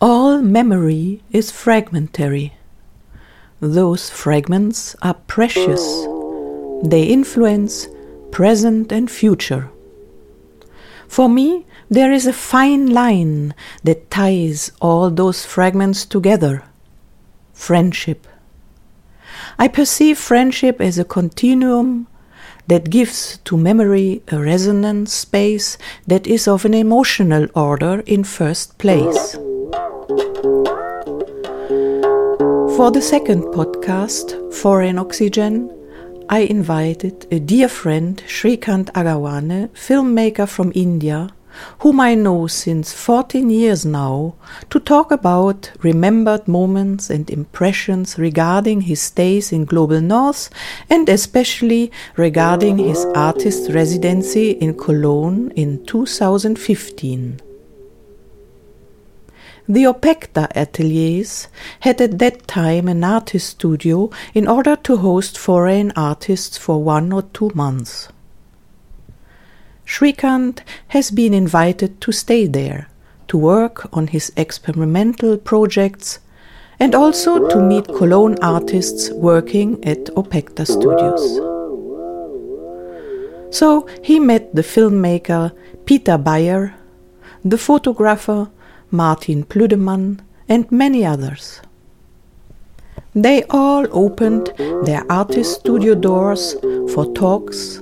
[0.00, 2.54] All memory is fragmentary.
[3.60, 6.06] Those fragments are precious.
[6.82, 7.88] They influence
[8.32, 9.70] present and future.
[11.06, 13.54] For me, there is a fine line
[13.84, 16.64] that ties all those fragments together
[17.54, 18.26] friendship.
[19.58, 22.06] I perceive friendship as a continuum
[22.66, 28.78] that gives to memory a resonance space that is of an emotional order in first
[28.78, 29.34] place.
[32.76, 35.70] For the second podcast, Foreign Oxygen,
[36.28, 41.28] I invited a dear friend, Shrikant Agawane, filmmaker from India,
[41.80, 44.34] whom I know since 14 years now,
[44.70, 50.50] to talk about remembered moments and impressions regarding his stays in Global North
[50.88, 57.40] and especially regarding his artist residency in Cologne in 2015.
[59.66, 61.48] The Opekta ateliers
[61.80, 67.12] had at that time an artist studio in order to host foreign artists for one
[67.12, 68.08] or two months.
[69.84, 72.88] Shrikant has been invited to stay there,
[73.28, 76.20] to work on his experimental projects,
[76.80, 81.40] and also to meet Cologne artists working at Opekta Studios.
[83.56, 85.52] So he met the filmmaker
[85.84, 86.74] Peter Bayer,
[87.44, 88.50] the photographer
[88.90, 91.60] Martin Plüdemann, and many others.
[93.14, 94.52] They all opened
[94.84, 96.54] their artist studio doors
[96.92, 97.80] for talks,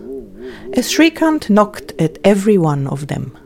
[0.75, 3.37] as Shrikant knocked at every one of them.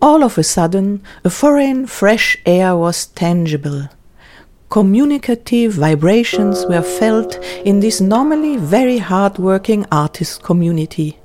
[0.00, 3.88] All of a sudden, a foreign fresh air was tangible.
[4.68, 11.18] Communicative vibrations were felt in this normally very hard working artist community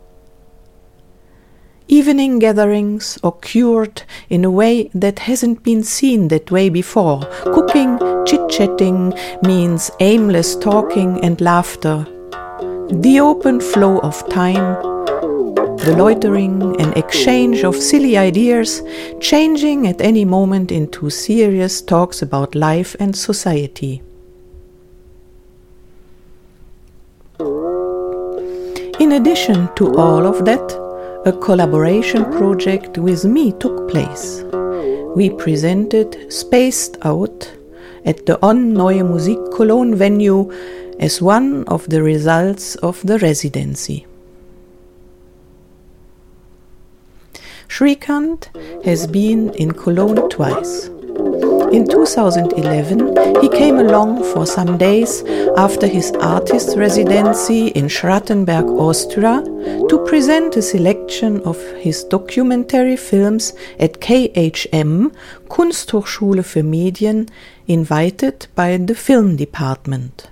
[1.90, 7.22] evening gatherings occurred in a way that hasn't been seen that way before.
[7.46, 12.06] Cooking, chit chatting means aimless talking and laughter.
[12.92, 14.82] The open flow of time,
[15.78, 18.82] the loitering and exchange of silly ideas,
[19.20, 24.02] changing at any moment into serious talks about life and society.
[29.00, 30.72] In addition to all of that,
[31.26, 34.44] a collaboration project with me took place.
[35.16, 37.59] We presented Spaced Out
[38.10, 40.52] at the On Neue Musik Cologne venue
[41.00, 44.08] as one of the results of the residency.
[47.68, 48.50] Shrikant
[48.84, 50.90] has been in Cologne twice.
[51.72, 55.24] In 2011, he came along for some days
[55.56, 59.44] after his artist residency in Schrattenberg, Austria,
[59.88, 65.12] to present a selection of his documentary films at KHM,
[65.48, 67.30] Kunsthochschule für Medien,
[67.68, 70.30] invited by the film department.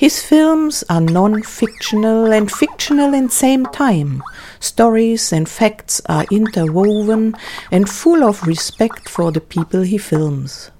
[0.00, 4.22] His films are non fictional and fictional in same time.
[4.58, 7.34] Stories and facts are interwoven
[7.70, 10.70] and full of respect for the people he films.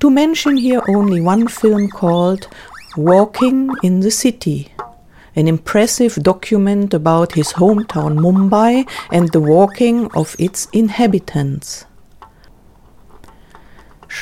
[0.00, 2.46] To mention here only one film called
[2.98, 4.70] Walking in the City,
[5.34, 11.86] an impressive document about his hometown Mumbai and the walking of its inhabitants.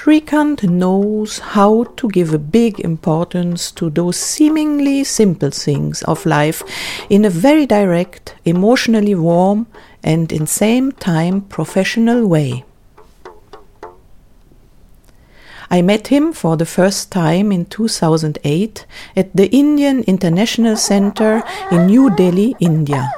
[0.07, 6.63] Shrikant knows how to give a big importance to those seemingly simple things of life
[7.11, 9.67] in a very direct, emotionally warm,
[10.05, 12.65] and in same time professional way.
[15.73, 21.87] I met him for the first time in 2008 at the Indian International Center in
[21.87, 23.11] New Delhi, India.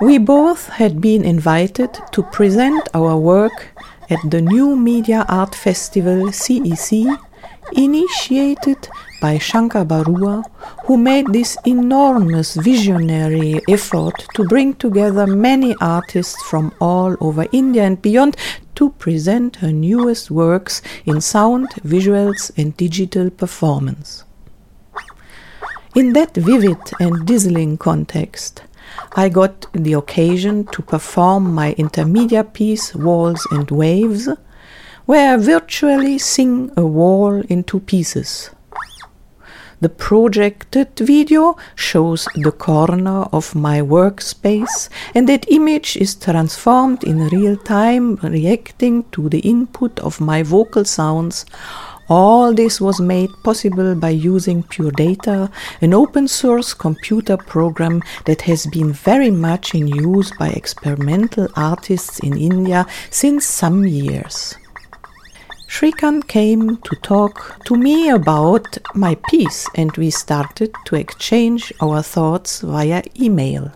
[0.00, 3.72] We both had been invited to present our work
[4.10, 7.18] at the New Media Art Festival CEC,
[7.72, 8.88] initiated
[9.20, 10.44] by Shankar Barua,
[10.84, 17.82] who made this enormous visionary effort to bring together many artists from all over India
[17.82, 18.36] and beyond
[18.76, 24.24] to present her newest works in sound, visuals, and digital performance.
[25.94, 28.62] In that vivid and dazzling context,
[29.14, 34.28] I got the occasion to perform my intermedia piece, Walls and Waves,
[35.06, 38.50] where I virtually sing a wall into pieces.
[39.78, 47.28] The projected video shows the corner of my workspace, and that image is transformed in
[47.28, 51.44] real time, reacting to the input of my vocal sounds
[52.08, 55.50] all this was made possible by using Pure Data,
[55.80, 62.20] an open source computer program that has been very much in use by experimental artists
[62.20, 64.54] in India since some years.
[65.68, 72.02] Shrikant came to talk to me about my piece, and we started to exchange our
[72.02, 73.72] thoughts via email.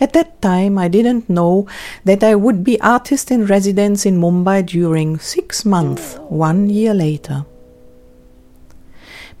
[0.00, 1.66] At that time, I didn't know
[2.04, 7.44] that I would be artist in residence in Mumbai during six months, one year later.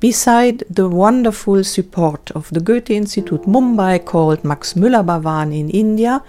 [0.00, 6.22] Beside the wonderful support of the Goethe Institute Mumbai called Max Müller Bhavan in India,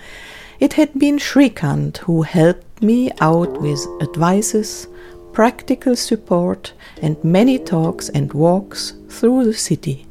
[0.62, 4.88] it had been Shrikant who helped me out with advices,
[5.34, 10.06] practical support, and many talks and walks through the city.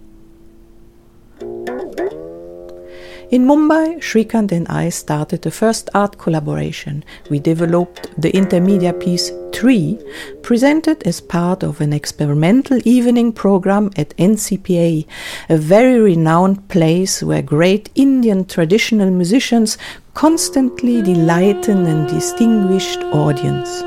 [3.30, 7.04] In Mumbai, Shrikant and I started the first art collaboration.
[7.30, 10.00] We developed the intermedia piece Tree,
[10.42, 15.06] presented as part of an experimental evening program at NCPA,
[15.48, 19.78] a very renowned place where great Indian traditional musicians
[20.14, 23.80] constantly delighten an distinguished audience.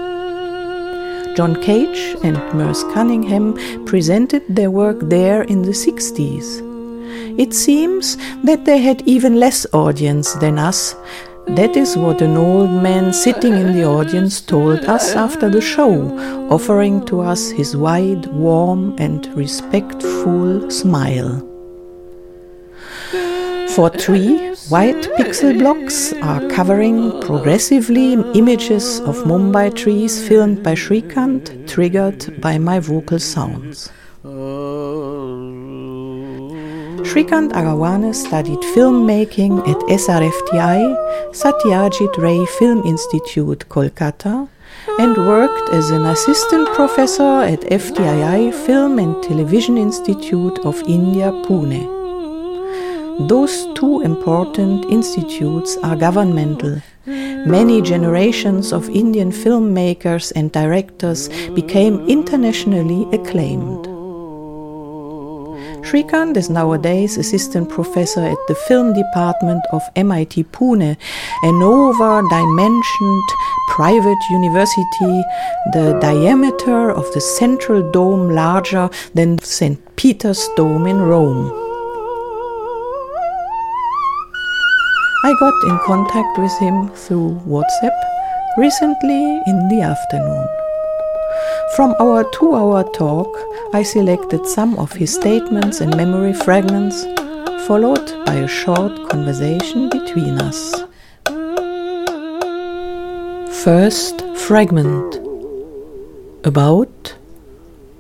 [1.36, 6.73] John Cage and Merce Cunningham presented their work there in the 60s.
[7.38, 10.96] It seems that they had even less audience than us.
[11.48, 16.18] That is what an old man sitting in the audience told us after the show,
[16.50, 21.50] offering to us his wide, warm, and respectful smile.
[23.76, 31.68] For three, white pixel blocks are covering progressively images of Mumbai trees filmed by Shrikant,
[31.68, 33.90] triggered by my vocal sounds.
[37.14, 40.82] Shrikant Agawane studied filmmaking at SRFTI,
[41.30, 44.48] Satyajit Ray Film Institute, Kolkata,
[44.98, 51.86] and worked as an assistant professor at FTII Film and Television Institute of India, Pune.
[53.28, 56.82] Those two important institutes are governmental.
[57.06, 63.93] Many generations of Indian filmmakers and directors became internationally acclaimed.
[65.84, 70.96] Shrikant is nowadays assistant professor at the film department of MIT Pune,
[71.44, 73.30] an over-dimensioned
[73.68, 75.22] private university,
[75.74, 79.78] the diameter of the central dome larger than St.
[79.98, 81.52] Peter's Dome in Rome.
[85.26, 87.98] I got in contact with him through WhatsApp
[88.58, 90.63] recently in the afternoon.
[91.76, 93.36] From our two hour talk,
[93.74, 97.04] I selected some of his statements and memory fragments,
[97.66, 100.84] followed by a short conversation between us.
[103.64, 105.16] First fragment
[106.44, 107.16] about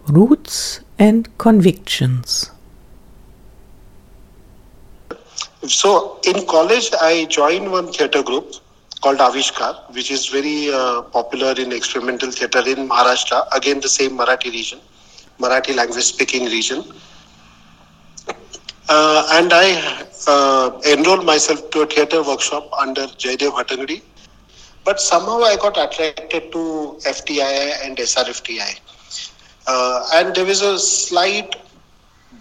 [0.07, 2.51] roots and convictions.
[5.67, 8.53] So, in college, I joined one theatre group
[9.03, 13.39] called Avishkar, which is very uh, popular in experimental theatre in Maharashtra.
[13.53, 14.79] Again, the same Marathi region,
[15.39, 16.85] Marathi language speaking region.
[18.87, 19.67] Uh, and I
[20.27, 24.01] uh, enrolled myself to a theatre workshop under Jaydev Hattangadi.
[24.85, 28.79] But somehow I got attracted to FTI and SRFTI.
[29.67, 31.55] Uh, and there was a slight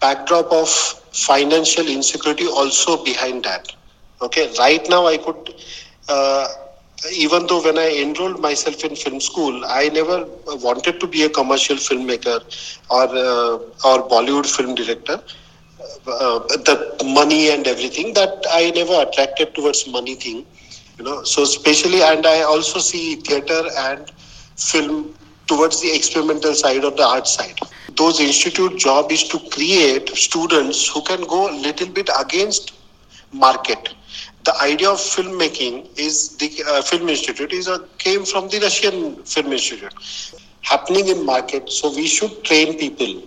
[0.01, 0.69] backdrop of
[1.13, 3.75] financial insecurity also behind that.
[4.21, 5.55] Okay, right now I could
[7.11, 10.25] even though when I enrolled myself in film school, I never
[10.67, 12.39] wanted to be a commercial filmmaker
[12.91, 15.21] or uh, or Bollywood film director.
[16.07, 20.45] Uh, the money and everything that I never attracted towards money thing,
[20.99, 21.23] you know.
[21.25, 24.11] So especially, and I also see theater and
[24.57, 25.15] film
[25.47, 27.59] towards the experimental side or the art side.
[27.97, 32.73] Those institute job is to create students who can go a little bit against
[33.33, 33.95] market
[34.45, 39.23] the idea of filmmaking is the uh, film institute is a, came from the Russian
[39.25, 39.95] film institute
[40.63, 41.71] happening in market.
[41.71, 43.23] So we should train people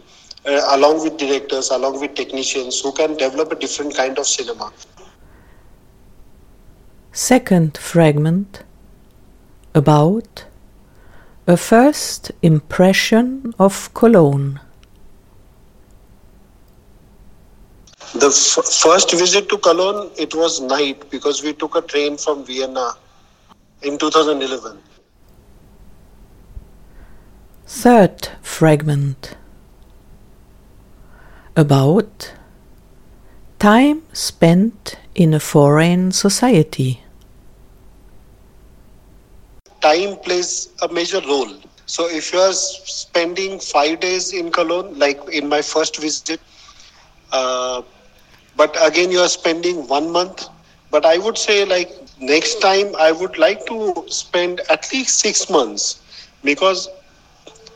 [0.45, 4.72] uh, along with directors, along with technicians who can develop a different kind of cinema.
[7.12, 8.63] Second fragment
[9.74, 10.45] about
[11.48, 14.60] a first impression of Cologne.
[18.15, 22.45] The f- first visit to Cologne, it was night because we took a train from
[22.45, 22.93] Vienna
[23.81, 24.79] in 2011.
[27.67, 29.36] Third fragment
[31.57, 32.34] about
[33.60, 37.01] time spent in a foreign society.
[39.81, 41.53] Time plays a major role.
[41.86, 46.39] So if you are spending five days in Cologne, like in my first visit,
[47.31, 47.81] uh,
[48.55, 50.47] but again you are spending one month,
[50.91, 55.50] but I would say like next time I would like to spend at least six
[55.50, 56.01] months.
[56.43, 56.88] Because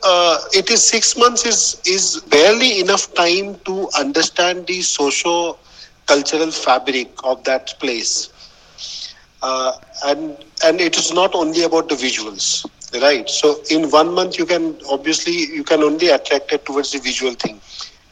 [0.03, 5.57] uh, it is six months is is barely enough time to understand the socio
[6.07, 8.29] cultural fabric of that place.
[9.41, 9.71] Uh,
[10.05, 12.65] and and it is not only about the visuals
[13.01, 13.29] right?
[13.29, 17.33] So in one month you can obviously you can only attract it towards the visual
[17.33, 17.59] thing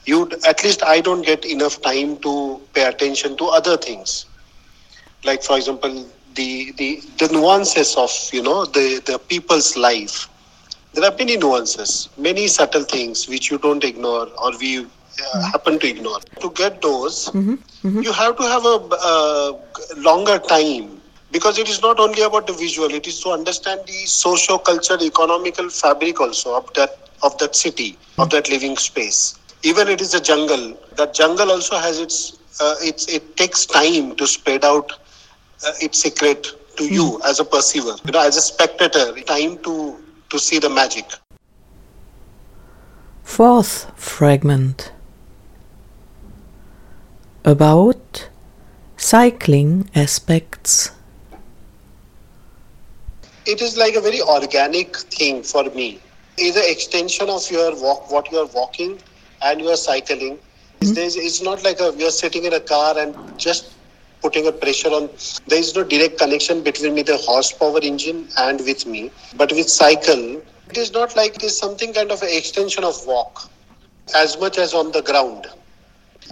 [0.08, 4.26] you at least i don't get enough time to pay attention to other things
[5.24, 10.28] like for example the the, the nuances of you know the the people's life
[10.98, 15.42] there are many nuances, many subtle things which you don't ignore or we uh, mm-hmm.
[15.52, 16.20] happen to ignore.
[16.42, 17.54] To get those, mm-hmm.
[17.88, 18.02] Mm-hmm.
[18.02, 19.54] you have to have a uh,
[19.98, 21.00] longer time
[21.32, 25.70] because it is not only about the visual; it is to understand the socio-cultural, economical
[25.70, 29.38] fabric also of that of that city, of that living space.
[29.64, 30.78] Even it is a jungle.
[30.96, 34.92] That jungle also has its uh, it's it takes time to spread out
[35.66, 36.48] uh, its secret
[36.78, 39.20] to you as a perceiver, you know, as a spectator.
[39.22, 39.98] Time to
[40.30, 41.06] to see the magic.
[43.24, 44.92] Fourth fragment
[47.44, 48.30] about
[48.96, 50.92] cycling aspects.
[53.46, 56.00] It is like a very organic thing for me.
[56.38, 59.00] It's an extension of your walk, what you are walking
[59.48, 60.38] and you are cycling.
[60.82, 61.20] Mm-hmm.
[61.28, 63.74] It's not like a, you're sitting in a car and just
[64.22, 65.10] putting a pressure on.
[65.48, 69.12] There is no direct connection between me, the horsepower engine, and with me.
[69.36, 72.96] But with cycle, it is not like it is something kind of an extension of
[73.08, 73.50] walk,
[74.16, 75.48] as much as on the ground.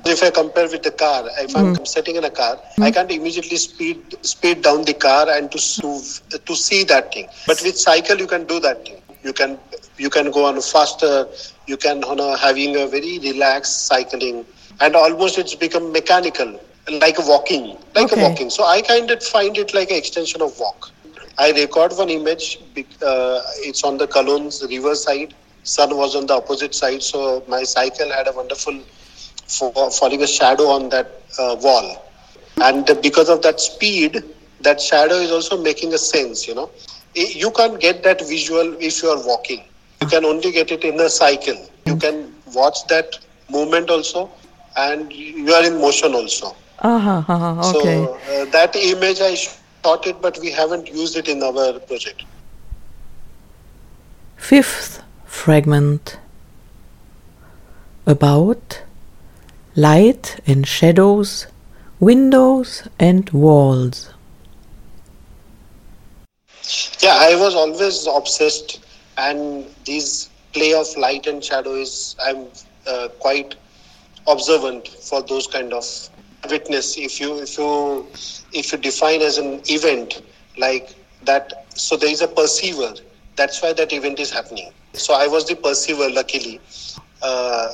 [0.05, 1.77] If I compare with the car, if mm.
[1.77, 2.83] I'm sitting in a car, mm.
[2.83, 7.29] I can't immediately speed speed down the car and to to to see that thing.
[7.47, 9.01] But with cycle, you can do that thing.
[9.25, 9.57] You can
[9.97, 11.27] you can go on faster.
[11.67, 14.45] You can on a, having a very relaxed cycling,
[14.79, 16.59] and almost it's become mechanical
[16.91, 18.21] like a walking, like okay.
[18.21, 18.49] a walking.
[18.49, 20.91] So I kind of find it like an extension of walk.
[21.37, 22.59] I record one image.
[22.77, 25.33] Uh, it's on the Cologne's river side.
[25.63, 28.79] Sun was on the opposite side, so my cycle had a wonderful
[29.47, 32.05] falling a shadow on that uh, wall.
[32.61, 34.23] And because of that speed,
[34.61, 36.47] that shadow is also making a sense.
[36.47, 36.69] You know,
[37.15, 39.63] you can't get that visual if you are walking.
[40.01, 41.57] You can only get it in a cycle.
[41.85, 43.17] You can watch that
[43.49, 44.29] movement also,
[44.75, 46.55] and you are in motion also.
[46.79, 48.03] Uh-huh, uh-huh, okay.
[48.03, 52.23] So uh, that image I shot it, but we haven't used it in our project.
[54.35, 56.19] Fifth fragment
[58.05, 58.83] about
[59.75, 61.47] light and shadows,
[61.99, 64.14] windows and walls.
[67.01, 68.83] Yeah, I was always obsessed,
[69.17, 72.47] and this play of light and shadow is I'm
[72.87, 73.55] uh, quite
[74.27, 75.85] observant for those kind of
[76.49, 76.97] witness.
[76.97, 78.07] If you if you
[78.53, 80.21] if you define as an event
[80.57, 82.93] like that so there is a perceiver.
[83.35, 84.71] That's why that event is happening.
[84.93, 86.59] So i was the perceiver luckily
[87.21, 87.69] uh,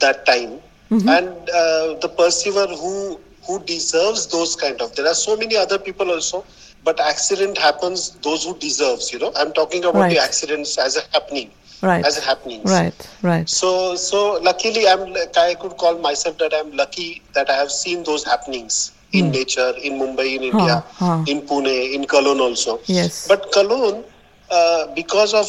[0.00, 0.60] that time.
[0.90, 1.08] Mm-hmm.
[1.08, 5.78] and uh, the perceiver who who deserves those kind of there are so many other
[5.78, 6.44] people also
[6.84, 10.10] but accident happens those who deserves you know i'm talking about right.
[10.10, 11.50] the accidents as a happening
[11.84, 12.04] right.
[12.04, 12.70] as happenings.
[12.70, 13.48] Right, right.
[13.48, 18.02] So, so luckily, I'm I could call myself that I'm lucky that I have seen
[18.04, 19.32] those happenings in mm.
[19.32, 21.24] nature, in Mumbai, in India, huh, huh.
[21.28, 22.80] in Pune, in Cologne also.
[22.86, 23.28] Yes.
[23.28, 24.04] But Cologne,
[24.50, 25.48] uh, because of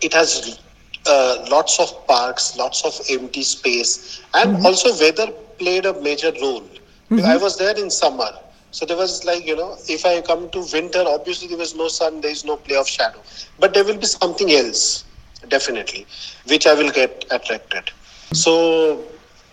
[0.00, 0.60] it has
[1.06, 4.66] uh, lots of parks, lots of empty space, and mm-hmm.
[4.66, 6.62] also weather played a major role.
[7.10, 7.24] Mm-hmm.
[7.24, 8.30] I was there in summer
[8.72, 11.88] so there was like, you know, if I come to winter, obviously there was no
[11.88, 13.22] sun, there is no play of shadow.
[13.58, 15.04] But there will be something else,
[15.48, 16.06] definitely,
[16.48, 17.90] which I will get attracted.
[18.34, 19.04] So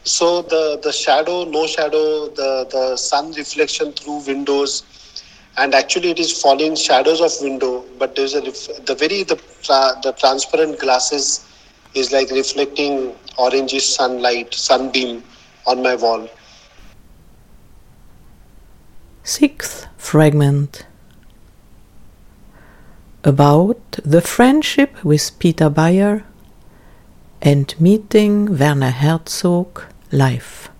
[0.04, 4.84] so the, the shadow, no shadow, the, the sun reflection through windows,
[5.58, 9.36] and actually it is falling shadows of window, but there's a the very the
[10.04, 11.46] the transparent glasses
[11.94, 15.24] is like reflecting orangish sunlight, sunbeam
[15.68, 16.28] on my wall
[19.30, 20.88] Sixth fragment
[23.24, 26.24] about the friendship with Peter Bayer
[27.40, 30.72] and meeting Werner Herzog live.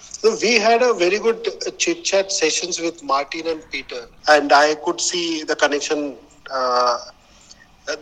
[0.00, 4.74] So we had a very good chit chat sessions with Martin and Peter, and I
[4.84, 6.16] could see the connection
[6.52, 6.98] uh,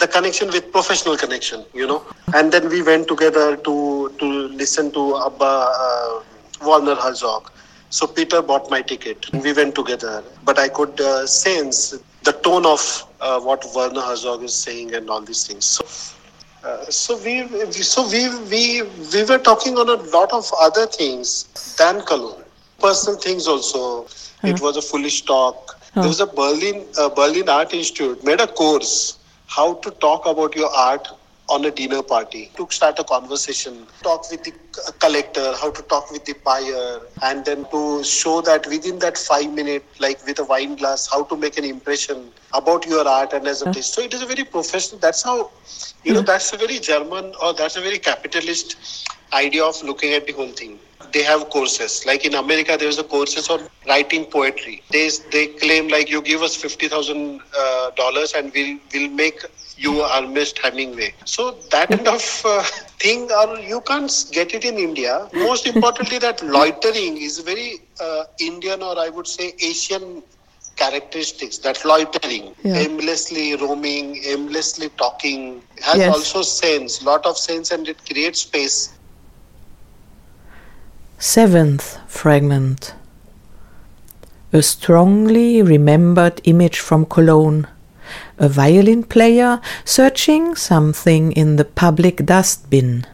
[0.00, 2.02] the connection with professional connection, you know.
[2.34, 4.26] And then we went together to to
[4.62, 5.54] listen to Abba
[5.84, 7.52] uh, Herzog.
[7.90, 9.26] So Peter bought my ticket.
[9.32, 12.82] We went together, but I could uh, sense the tone of
[13.20, 15.64] uh, what Werner Herzog is saying and all these things.
[15.66, 15.84] So,
[16.68, 18.82] uh, so we so we we
[19.14, 22.44] we were talking on a lot of other things than Cologne.
[22.80, 23.82] Personal things also.
[24.44, 24.64] It Uh-huh.
[24.66, 25.56] was a foolish talk.
[25.96, 26.00] Oh.
[26.02, 29.18] There was a Berlin uh, Berlin Art Institute made a course
[29.56, 31.08] how to talk about your art
[31.48, 34.52] on a dinner party to start a conversation talk with the
[35.00, 39.50] collector how to talk with the buyer and then to show that within that five
[39.52, 43.46] minute like with a wine glass how to make an impression about your art and
[43.46, 45.50] as a taste so it is a very professional that's how
[46.04, 48.76] you know that's a very german or that's a very capitalist
[49.32, 50.78] idea of looking at the whole thing.
[51.12, 52.04] They have courses.
[52.06, 54.82] Like in america there's a courses on writing poetry.
[54.90, 59.40] They they claim like you give us 50000 uh, dollars and we'll we'll make
[59.78, 61.14] you Ernest Hemingway.
[61.24, 62.62] So that kind of uh,
[63.00, 65.28] thing, or you can't get it in India.
[65.34, 70.22] Most importantly, that loitering is very uh, Indian, or I would say Asian
[70.76, 71.58] characteristics.
[71.58, 72.78] That loitering, Yeah.
[72.84, 76.08] aimlessly roaming, aimlessly talking, has Yes.
[76.08, 78.90] also sense, lot of sense, and it creates space.
[81.18, 82.94] Seventh fragment.
[84.52, 87.66] A strongly remembered image from Cologne.
[88.38, 93.04] A violin player searching something in the public dustbin.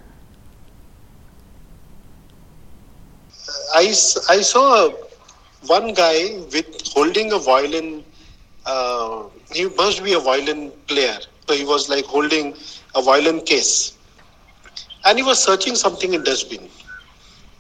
[3.75, 3.87] I,
[4.29, 4.91] I saw
[5.67, 8.05] one guy with holding a violin.
[8.67, 11.19] Uh, he must be a violin player.
[11.49, 12.55] So he was like holding
[12.95, 13.97] a violin case,
[15.05, 16.69] and he was searching something in dustbin.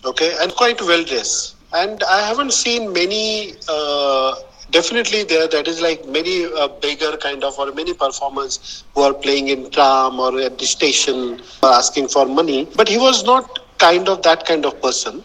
[0.04, 1.56] Okay, and quite well dressed.
[1.72, 3.54] And I haven't seen many.
[3.68, 4.34] Uh,
[4.74, 9.14] definitely there that is like many uh, bigger kind of or many performers who are
[9.14, 12.68] playing in tram or at the station or asking for money.
[12.76, 15.22] But he was not kind of that kind of person.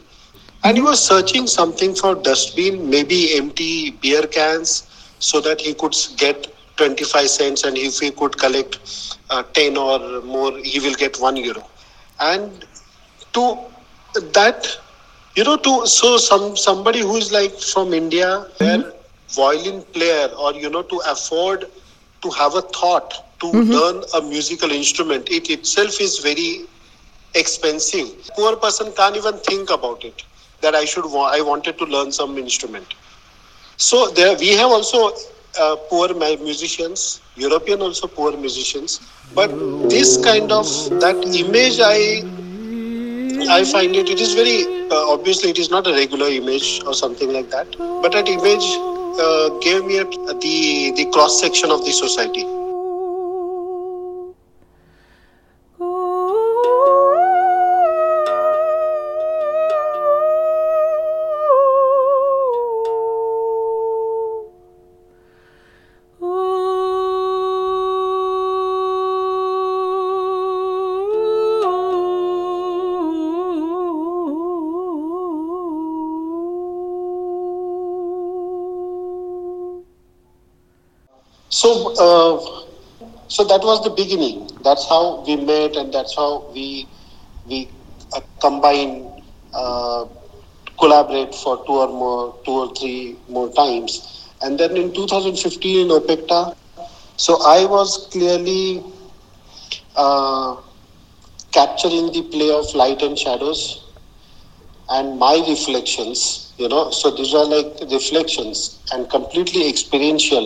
[0.63, 4.83] And he was searching something for dustbin maybe empty beer cans
[5.19, 6.47] so that he could get
[6.77, 8.79] 25 cents and if he could collect
[9.29, 11.63] uh, 10 or more he will get 1 euro.
[12.19, 12.65] And
[13.33, 13.57] to
[14.33, 14.67] that
[15.35, 18.83] you know to so some somebody who is like from india where
[19.35, 21.65] violin player or you know to afford
[22.21, 26.65] to have a thought to learn a musical instrument it itself is very
[27.35, 28.07] expensive.
[28.35, 30.23] Poor person can't even think about it
[30.61, 32.95] that i should wa- i wanted to learn some instrument.
[33.77, 35.11] So there we have also
[35.59, 38.99] uh, poor musicians european also poor musicians
[39.35, 39.51] but
[39.89, 40.67] this kind of
[40.99, 42.23] that image i
[43.49, 46.93] I find it, it is very, uh, obviously, it is not a regular image or
[46.93, 48.81] something like that, but that image
[49.17, 52.45] uh, gave me the, the cross section of the society.
[81.59, 81.69] So,
[82.05, 82.35] uh,
[83.27, 84.49] so that was the beginning.
[84.63, 86.87] That's how we met, and that's how we
[87.45, 87.69] we
[88.13, 88.93] uh, combine,
[89.53, 90.05] uh,
[90.79, 93.91] collaborate for two or more, two or three more times.
[94.41, 96.55] And then in 2015 in Opekta,
[97.17, 98.83] so I was clearly
[99.95, 100.55] uh,
[101.51, 103.85] capturing the play of light and shadows
[104.89, 108.59] and my reflections you know so these are like reflections
[108.91, 110.45] and completely experiential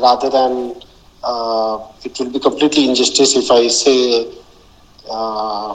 [0.00, 0.74] rather than
[1.22, 4.26] uh, it will be completely injustice if i say
[5.10, 5.74] uh,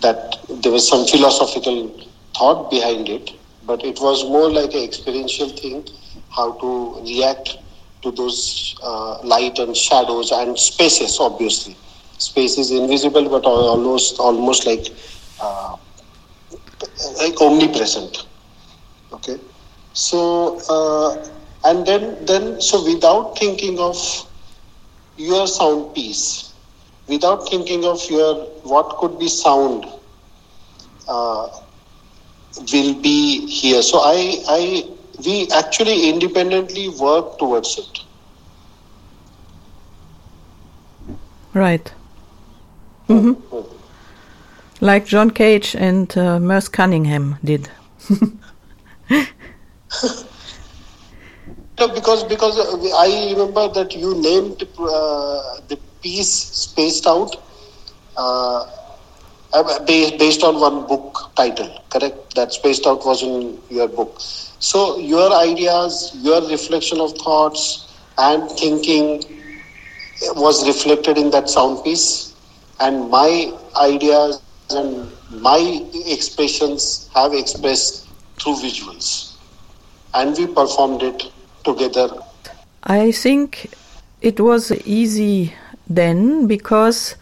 [0.00, 1.78] that there was some philosophical
[2.36, 3.30] thought behind it
[3.62, 5.84] but it was more like an experiential thing
[6.36, 6.70] how to
[7.02, 7.56] react
[8.02, 11.76] to those uh, light and shadows and spaces obviously.
[12.18, 14.86] Space is invisible but almost almost like
[15.40, 15.76] uh,
[17.18, 18.26] like omnipresent.
[19.12, 19.38] Okay?
[19.92, 21.16] So uh,
[21.64, 23.96] and then then so without thinking of
[25.16, 26.54] your sound piece
[27.08, 29.84] without thinking of your what could be sound
[31.08, 31.48] uh,
[32.72, 33.82] will be here.
[33.82, 34.84] So i i
[35.24, 38.00] we actually independently work towards it.
[41.52, 41.92] Right.
[43.08, 43.32] hmm
[44.80, 47.68] Like John Cage and uh, Merce Cunningham did.
[51.80, 57.34] No, because because uh, I remember that you named uh, the piece spaced out
[58.16, 58.64] uh,
[59.86, 62.34] based, based on one book title, correct?
[62.34, 64.16] That spaced out was in your book.
[64.58, 67.86] So your ideas, your reflection of thoughts
[68.18, 69.22] and thinking
[70.36, 72.34] was reflected in that sound piece,
[72.80, 75.60] and my ideas and my
[76.06, 78.08] expressions have expressed
[78.42, 79.36] through visuals,
[80.14, 81.22] and we performed it
[81.64, 82.08] together.
[82.84, 83.70] I think
[84.20, 85.54] it was easy
[85.88, 87.16] then because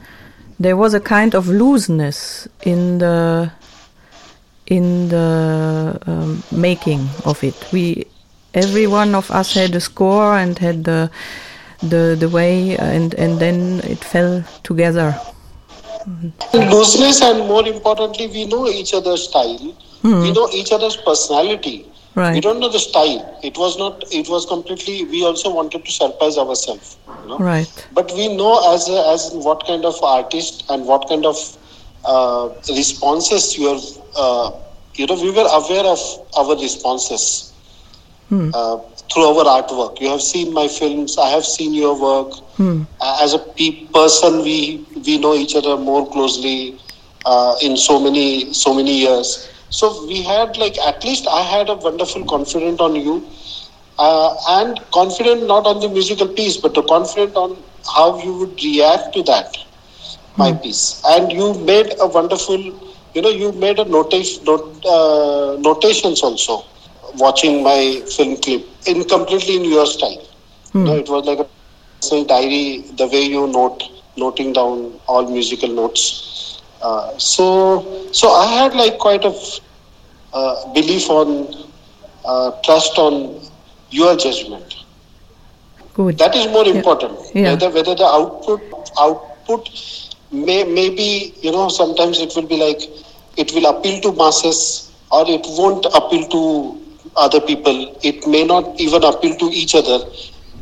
[0.61, 3.51] there was a kind of looseness in the
[4.67, 7.55] in the um, making of it.
[7.73, 8.07] We
[8.55, 11.11] every one of us had a score and had the
[11.83, 15.19] the the way and and then it fell together.
[16.55, 19.75] Looseness and more importantly, we know each other's style.
[20.03, 20.23] Mm.
[20.23, 21.87] We know each other's personality.
[22.19, 22.35] Right.
[22.35, 23.39] We don't know the style.
[23.45, 24.03] It was not.
[24.13, 25.05] It was completely.
[25.05, 26.97] We also wanted to surprise ourselves.
[27.07, 27.39] You know?
[27.39, 27.89] Right.
[27.93, 31.37] But we know as a, as what kind of artist and what kind of
[32.05, 33.81] uh, responses you are.
[34.17, 34.51] Uh,
[34.95, 36.01] you know, we were aware of
[36.37, 37.53] our responses
[38.29, 38.51] hmm.
[38.53, 38.79] uh,
[39.13, 40.01] through our artwork.
[40.01, 41.19] You have seen my films.
[41.19, 42.35] I have seen your work.
[42.57, 42.83] Hmm.
[43.01, 46.81] As a pe- person, we we know each other more closely
[47.25, 49.49] uh, in so many so many years.
[49.71, 53.31] So we had like at least I had a wonderful confidence on you,
[53.99, 57.63] uh, and confident not on the musical piece, but the confident on
[57.97, 59.57] how you would react to that
[60.37, 60.63] my Hmm.
[60.63, 61.01] piece.
[61.07, 62.59] And you made a wonderful,
[63.15, 66.63] you know, you made a notation not, uh, notations also
[67.15, 70.23] watching my film clip in completely in your style.
[70.85, 73.25] You know, it was like a diary, the way you note
[73.63, 74.51] noting down
[75.09, 76.38] all musical notes.
[76.83, 79.35] Uh, so, so I had like quite a
[80.33, 81.67] uh, belief on
[82.25, 83.41] uh, trust on
[83.91, 84.75] your judgment.
[85.95, 86.19] Good.
[86.19, 87.19] That is more important.
[87.35, 87.51] Yeah.
[87.51, 88.61] Whether whether the output
[88.99, 89.69] output
[90.31, 92.83] may maybe you know sometimes it will be like
[93.37, 96.81] it will appeal to masses or it won't appeal to
[97.17, 97.97] other people.
[98.03, 99.99] It may not even appeal to each other.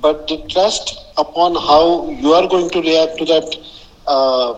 [0.00, 3.56] But the trust upon how you are going to react to that,
[4.06, 4.54] uh,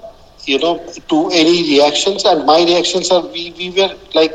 [0.49, 0.75] you know,
[1.09, 4.35] to any reactions, and my reactions are we, we were like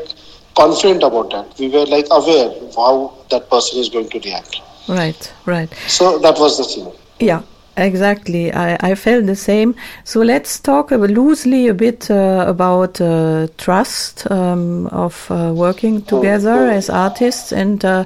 [0.56, 1.58] confident about that.
[1.58, 4.60] We were like aware of how that person is going to react.
[4.88, 5.32] Right.
[5.46, 5.72] Right.
[5.88, 6.92] So that was the thing.
[7.18, 7.42] Yeah,
[7.76, 8.52] exactly.
[8.52, 9.74] I, I felt the same.
[10.04, 16.02] So let's talk a, loosely a bit uh, about uh, trust um, of uh, working
[16.02, 18.04] together as artists and uh,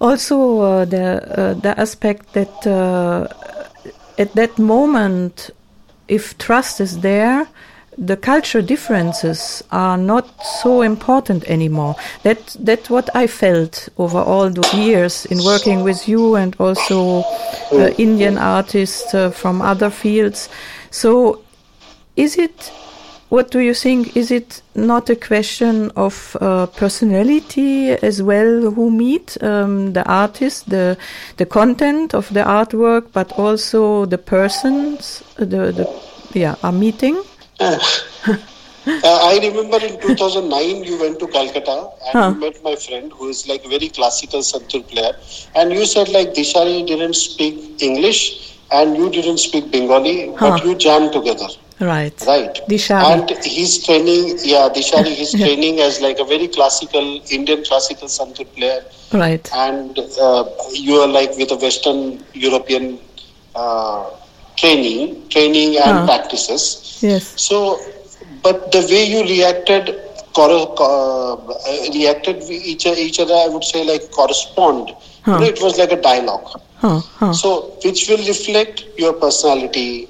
[0.00, 3.28] also uh, the uh, the aspect that uh,
[4.18, 5.50] at that moment,
[6.08, 7.46] if trust is there,
[7.96, 11.94] the cultural differences are not so important anymore.
[12.22, 17.22] That that's what I felt over all those years in working with you and also
[17.72, 20.48] uh, Indian artists uh, from other fields.
[20.90, 21.42] So,
[22.16, 22.72] is it?
[23.34, 24.16] What do you think?
[24.16, 30.70] Is it not a question of uh, personality as well who meet um, the artist,
[30.70, 30.96] the
[31.38, 35.86] the content of the artwork, but also the persons, the the
[36.32, 37.16] yeah are meeting?
[39.02, 42.28] Uh, I remember in 2009 you went to Calcutta and Huh.
[42.28, 45.12] you met my friend who is like a very classical santur player
[45.54, 48.20] and you said like Dishari didn't speak English
[48.70, 51.48] and you didn't speak Bengali but you jammed together
[51.80, 52.14] Right.
[52.26, 53.04] right Dishari.
[53.12, 58.46] and he's training yeah Dishari he's training as like a very classical Indian classical santur
[58.54, 58.82] player
[59.12, 59.48] Right.
[59.54, 62.98] and uh, you are like with a Western European
[63.54, 64.04] uh,
[64.56, 66.06] training training and Huh.
[66.06, 67.32] practices Yes.
[67.36, 67.78] so,
[68.42, 69.94] but the way you reacted,
[70.32, 71.36] cor- uh,
[71.92, 74.90] reacted each each other, I would say like correspond.
[75.24, 75.32] Huh.
[75.32, 76.48] You know, it was like a dialogue.
[76.76, 77.00] Huh.
[77.20, 77.32] Huh.
[77.32, 77.50] So,
[77.84, 80.08] which will reflect your personality,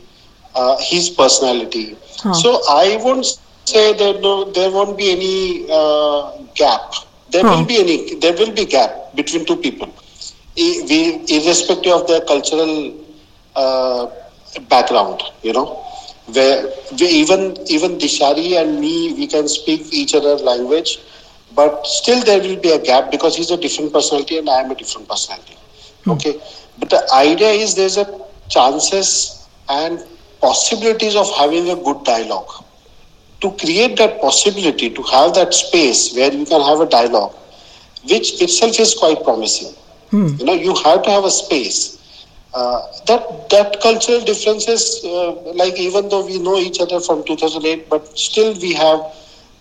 [0.55, 1.97] uh, his personality.
[2.23, 2.33] Huh.
[2.33, 6.13] So, I won't say that no, there won't be any uh,
[6.55, 6.95] gap.
[7.31, 7.49] There Huh.
[7.57, 8.15] will be any.
[8.19, 9.89] There will be gap between two people,
[10.57, 10.99] I- we,
[11.37, 12.95] irrespective of their cultural
[13.55, 14.07] uh,
[14.69, 15.23] background.
[15.43, 15.67] You know
[16.33, 16.67] where
[16.99, 20.99] we, even even Dishari and me, we can speak each other language,
[21.55, 24.71] but still there will be a gap because he's a different personality and I am
[24.71, 25.57] a different personality.
[26.09, 26.35] Okay,
[26.79, 28.07] but the idea is there's a
[28.49, 30.03] chances and
[30.45, 32.53] possibilities of having a good dialogue.
[33.41, 37.35] To create that possibility, to have that space where you can have a dialogue,
[38.09, 39.75] which itself is quite promising.
[40.11, 40.29] Hmm.
[40.39, 41.95] You know, you have to have a space
[42.55, 47.91] uh, that that cultural differences, uh, like even though we know each other from 2008,
[47.91, 49.01] but still we have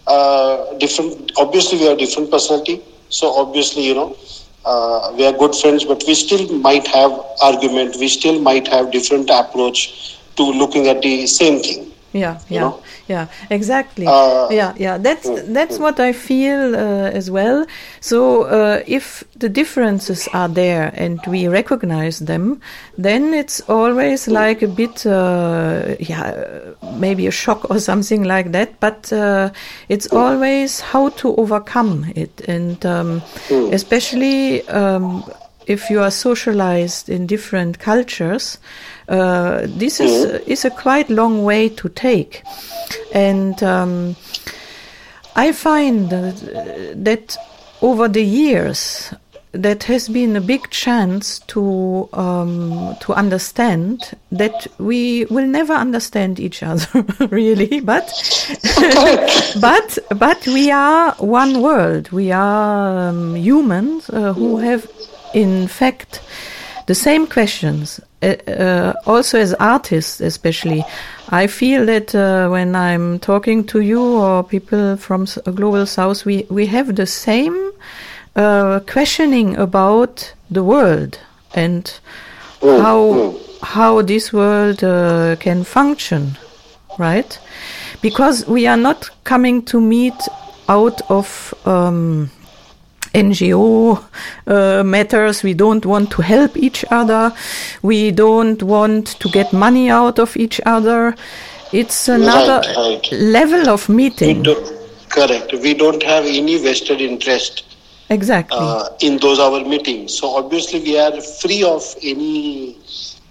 [0.05, 1.31] uh, different.
[1.37, 2.81] Obviously, we have different personality.
[3.09, 4.15] So obviously, you know,
[4.63, 7.95] uh, we are good friends, but we still might have argument.
[7.99, 11.93] We still might have different approach to looking at the same thing.
[12.13, 12.83] Yeah, you yeah, know?
[13.07, 14.05] yeah, exactly.
[14.05, 14.99] Uh, yeah, yeah.
[14.99, 17.65] That's mm, that's what I feel uh, as well.
[18.01, 22.61] So uh, if the differences are there and we recognize them,
[22.99, 28.79] then it's always like a bit, uh, yeah, maybe a shock or something like that.
[28.79, 29.49] But uh,
[29.89, 34.67] it's always how to overcome it, and um, especially.
[34.69, 35.23] Um,
[35.65, 38.57] if you are socialized in different cultures,
[39.07, 42.43] uh, this is is a quite long way to take,
[43.13, 44.15] and um,
[45.35, 47.37] I find that,
[47.81, 49.13] over the years
[49.51, 56.39] that has been a big chance to um, to understand that we will never understand
[56.39, 58.11] each other really, but
[59.61, 62.11] but but we are one world.
[62.11, 64.89] We are um, humans uh, who have
[65.33, 66.21] in fact
[66.87, 70.83] the same questions uh, uh, also as artists especially
[71.29, 76.25] i feel that uh, when i'm talking to you or people from s- global south
[76.25, 77.71] we, we have the same
[78.35, 81.19] uh, questioning about the world
[81.53, 81.99] and
[82.61, 86.37] how how this world uh, can function
[86.99, 87.39] right?
[88.01, 90.13] Because we are not coming to meet
[90.69, 92.29] out of um,
[93.13, 94.03] NGO
[94.47, 95.43] uh, matters.
[95.43, 97.33] We don't want to help each other.
[97.81, 101.15] We don't want to get money out of each other.
[101.71, 103.11] It's another right.
[103.11, 104.43] level of meeting.
[104.43, 105.53] don't, correct.
[105.53, 107.63] We don't have any vested interest
[108.09, 108.57] Exactly.
[108.59, 110.17] uh, in those our meetings.
[110.17, 112.77] So obviously we are free of any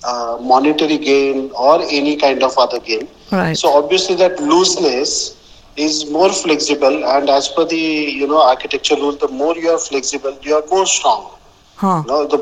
[0.05, 3.09] uh, monetary gain or any kind of other gain.
[3.31, 3.57] right.
[3.57, 5.37] So obviously that looseness
[5.77, 9.79] is more flexible, and as per the you know architecture rule, the more you are
[9.79, 11.31] flexible, you are more strong.
[11.77, 12.03] huh.
[12.07, 12.39] You know, the,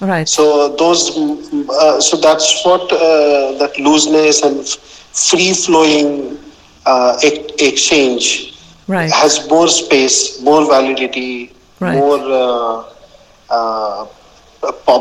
[0.00, 0.28] Right.
[0.28, 2.98] so those, mm, uh, so that's what uh,
[3.58, 6.36] that looseness and free flowing
[6.86, 8.48] uh, ex- exchange
[8.88, 9.10] Right.
[9.12, 11.94] has more space, more validity, Right.
[11.94, 12.84] more uh,
[13.48, 14.06] uh,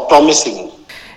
[0.08, 0.72] promising.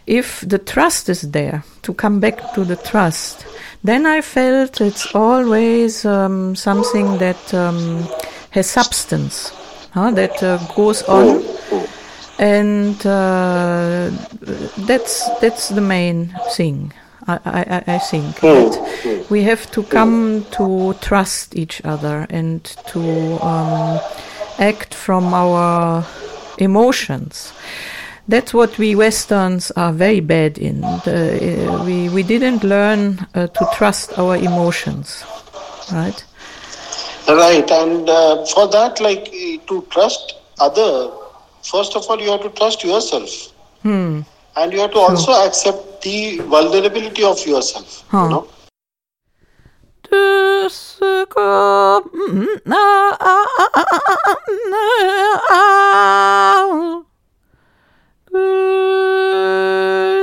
[0.06, 3.46] if the trust is there, to come back to the trust,
[3.84, 8.08] then I felt it's always um, something that um,
[8.50, 9.52] has substance,
[9.92, 11.44] huh, that uh, goes on,
[12.38, 14.10] and uh,
[14.86, 16.92] that's that's the main thing.
[17.26, 23.00] I, I, I- think that we have to come to trust each other and to
[23.42, 23.98] um,
[24.58, 26.04] act from our
[26.58, 27.52] emotions.
[28.26, 30.80] That's what we Westerns are very bad in.
[30.80, 35.22] The, uh, we we didn't learn uh, to trust our emotions,
[35.92, 36.24] right?
[37.28, 41.10] Right, and uh, for that, like eh, to trust other,
[41.62, 43.30] first of all, you have to trust yourself,
[43.82, 44.20] Hmm.
[44.56, 48.04] and you have to also accept the vulnerability of yourself.
[48.08, 48.24] Huh.
[48.24, 48.48] You know,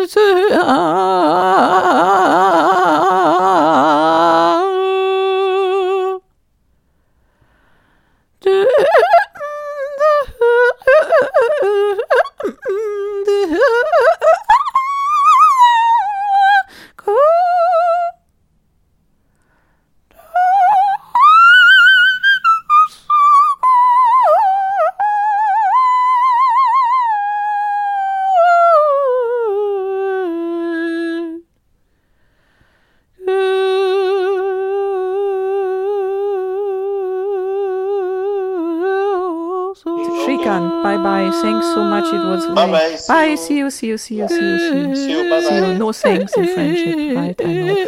[0.05, 0.57] 그제야
[40.51, 41.31] Shrikant, bye bye.
[41.41, 42.05] Thanks so much.
[42.13, 42.43] It was.
[42.43, 43.25] See Bye.
[43.25, 43.37] you.
[43.37, 43.69] See you.
[43.69, 43.97] See you.
[43.97, 44.27] See you.
[44.27, 44.57] See you.
[44.59, 44.95] See you.
[44.95, 45.29] see you.
[45.29, 45.61] Bye See you.
[45.61, 45.77] bye.
[45.77, 47.41] No thanks in friendship, right?
[47.41, 47.85] I know.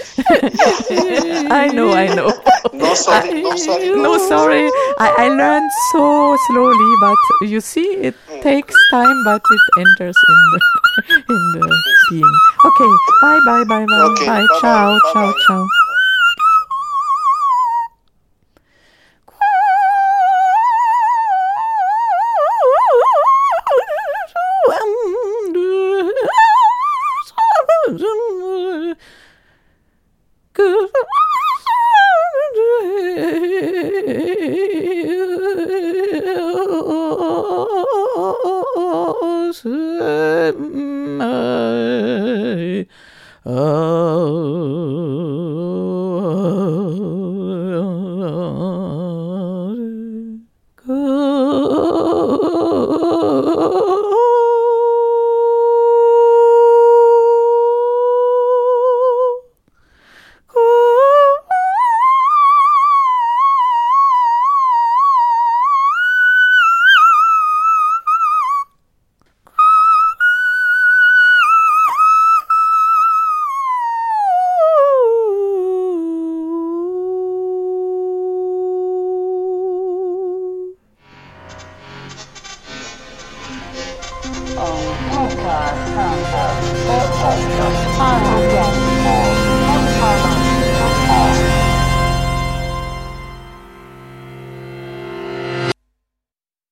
[1.52, 1.93] I know.
[1.93, 2.30] I know.
[2.73, 3.89] No sorry, no sorry.
[3.89, 4.65] No, sorry.
[4.99, 7.17] I, I learned so slowly, but
[7.49, 8.41] you see, it mm.
[8.41, 10.60] takes time, but it enters in the
[11.34, 12.38] in the being.
[12.65, 12.91] Okay.
[13.21, 13.39] Bye.
[13.45, 13.63] Bye.
[13.63, 13.86] Bye.
[13.86, 14.02] Bye.
[14.12, 14.41] Okay, Bye.
[14.41, 14.99] bye-bye, Ciao.
[15.12, 15.13] Ciao.
[15.13, 15.39] bye-bye.
[15.47, 15.82] Ciao.
[39.99, 40.53] my
[43.45, 45.32] Oh.